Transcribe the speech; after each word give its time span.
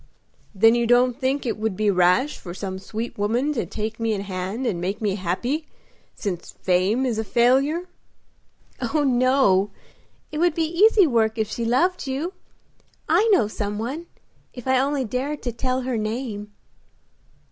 "Then 0.55 0.73
you 0.73 0.87
don't 0.87 1.19
think 1.19 1.45
it 1.45 1.59
would 1.59 1.77
be 1.77 1.91
rash 1.91 2.39
for 2.39 2.55
some 2.55 2.79
sweet 2.79 3.19
woman 3.19 3.53
to 3.53 3.67
take 3.67 3.99
me 3.99 4.13
in 4.13 4.21
hand 4.21 4.65
and 4.65 4.81
make 4.81 4.99
me 4.99 5.13
happy, 5.13 5.67
since 6.15 6.49
fame 6.59 7.05
is 7.05 7.19
a 7.19 7.23
failure?" 7.23 7.87
"Oh, 8.81 9.03
no; 9.03 9.69
it 10.31 10.39
would 10.39 10.55
be 10.55 10.65
easy 10.65 11.05
work 11.05 11.37
if 11.37 11.47
she 11.51 11.65
loved 11.65 12.07
you. 12.07 12.33
I 13.07 13.29
know 13.31 13.47
some 13.47 13.77
one 13.77 14.07
if 14.53 14.67
I 14.67 14.79
only 14.79 15.05
dared 15.05 15.43
to 15.43 15.51
tell 15.51 15.81
her 15.81 15.97
name." 15.99 16.51